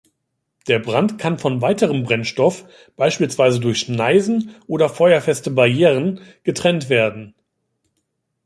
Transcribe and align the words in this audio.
Der 0.67 0.79
Brand 0.79 1.19
kann 1.19 1.37
von 1.37 1.61
weiterem 1.61 2.01
Brennstoff, 2.01 2.65
beispielsweise 2.95 3.59
durch 3.59 3.81
Schneisen 3.81 4.55
oder 4.65 4.89
feuerfeste 4.89 5.51
Barrieren, 5.51 6.21
getrennt 6.43 6.89
werden. 6.89 7.35